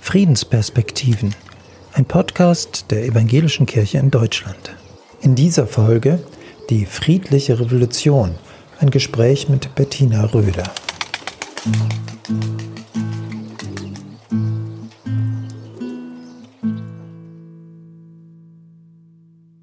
[0.00, 1.34] Friedensperspektiven,
[1.94, 4.74] ein Podcast der Evangelischen Kirche in Deutschland.
[5.22, 6.18] In dieser Folge
[6.68, 8.34] die friedliche Revolution,
[8.78, 10.64] ein Gespräch mit Bettina Röder.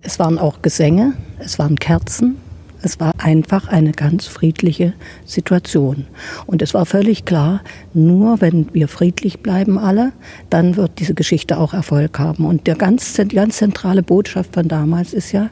[0.02, 2.38] Es waren auch Gesänge, es waren Kerzen,
[2.82, 4.94] es war einfach eine ganz friedliche
[5.26, 6.08] Situation.
[6.46, 7.62] Und es war völlig klar,
[7.94, 10.14] nur wenn wir friedlich bleiben alle,
[10.50, 12.46] dann wird diese Geschichte auch Erfolg haben.
[12.46, 15.50] Und der ganz, die ganz zentrale Botschaft von damals ist ja,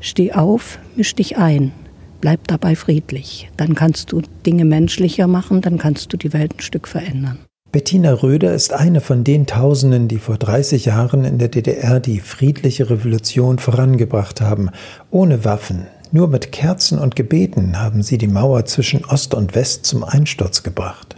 [0.00, 1.72] steh auf, misch dich ein,
[2.20, 3.50] bleib dabei friedlich.
[3.56, 7.38] Dann kannst du Dinge menschlicher machen, dann kannst du die Welt ein Stück verändern.
[7.74, 12.20] Bettina Röder ist eine von den Tausenden, die vor 30 Jahren in der DDR die
[12.20, 14.70] friedliche Revolution vorangebracht haben,
[15.10, 19.84] ohne Waffen, nur mit Kerzen und Gebeten haben sie die Mauer zwischen Ost und West
[19.84, 21.16] zum Einsturz gebracht.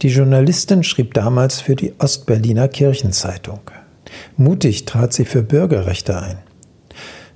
[0.00, 3.60] Die Journalistin schrieb damals für die Ostberliner Kirchenzeitung.
[4.38, 6.38] Mutig trat sie für Bürgerrechte ein.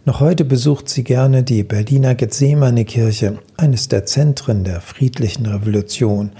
[0.06, 6.32] Noch heute besucht sie gerne die Berliner Gethsemane-Kirche, eines der Zentren der friedlichen Revolution.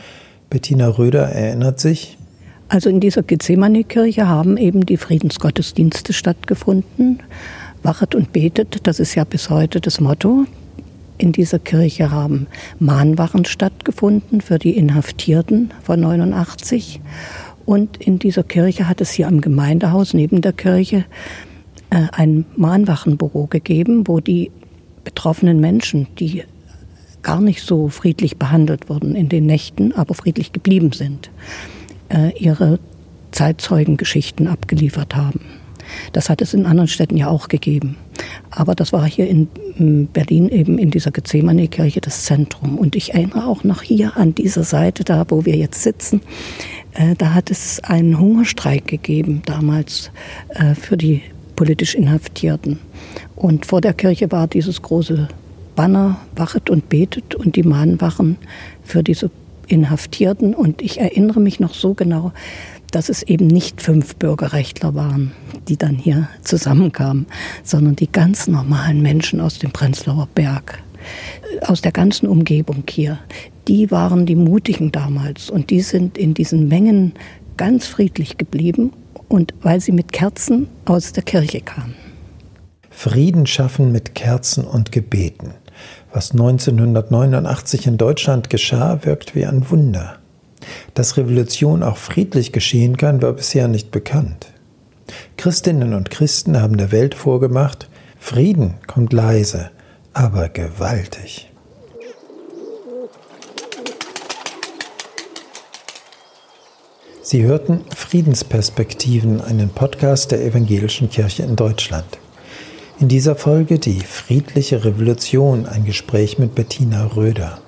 [0.48, 2.17] Bettina Röder erinnert sich,
[2.70, 7.22] also in dieser Gethsemane-Kirche haben eben die Friedensgottesdienste stattgefunden.
[7.83, 10.45] Wachet und betet, das ist ja bis heute das Motto.
[11.17, 12.47] In dieser Kirche haben
[12.79, 17.01] Mahnwachen stattgefunden für die Inhaftierten von 89.
[17.67, 21.05] Und in dieser Kirche hat es hier am Gemeindehaus neben der Kirche
[21.91, 24.51] äh, ein Mahnwachenbüro gegeben, wo die
[25.05, 26.45] betroffenen Menschen, die
[27.23, 31.31] gar nicht so friedlich behandelt wurden in den Nächten, aber friedlich geblieben sind,
[32.09, 32.79] äh, ihre
[33.33, 35.41] Zeitzeugengeschichten abgeliefert haben.
[36.12, 37.97] Das hat es in anderen Städten ja auch gegeben.
[38.50, 39.48] Aber das war hier in
[40.12, 42.78] Berlin eben in dieser Gethsemane-Kirche das Zentrum.
[42.78, 46.20] Und ich erinnere auch noch hier an dieser Seite, da wo wir jetzt sitzen,
[46.94, 50.10] äh, da hat es einen Hungerstreik gegeben damals
[50.50, 51.22] äh, für die
[51.56, 52.78] politisch Inhaftierten.
[53.37, 55.28] Und vor der Kirche war dieses große
[55.77, 58.37] Banner, wachet und betet und die Mahnwachen
[58.82, 59.31] für diese
[59.69, 60.54] Inhaftierten.
[60.54, 62.32] Und ich erinnere mich noch so genau,
[62.91, 65.32] dass es eben nicht fünf Bürgerrechtler waren,
[65.69, 67.26] die dann hier zusammenkamen,
[67.62, 70.82] sondern die ganz normalen Menschen aus dem Prenzlauer Berg,
[71.62, 73.19] aus der ganzen Umgebung hier.
[73.66, 77.12] Die waren die Mutigen damals und die sind in diesen Mengen
[77.56, 78.93] ganz friedlich geblieben
[79.28, 81.94] und weil sie mit Kerzen aus der Kirche kamen.
[82.91, 85.54] Frieden schaffen mit Kerzen und Gebeten.
[86.12, 90.18] Was 1989 in Deutschland geschah, wirkt wie ein Wunder.
[90.95, 94.53] Dass Revolution auch friedlich geschehen kann, war bisher nicht bekannt.
[95.37, 99.71] Christinnen und Christen haben der Welt vorgemacht, Frieden kommt leise,
[100.12, 101.51] aber gewaltig.
[107.23, 112.19] Sie hörten Friedensperspektiven, einen Podcast der Evangelischen Kirche in Deutschland.
[113.01, 117.61] In dieser Folge die friedliche Revolution, ein Gespräch mit Bettina Röder.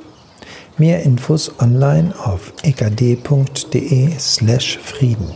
[0.80, 5.28] Mehr Infos online auf ekd.de slash Frieden.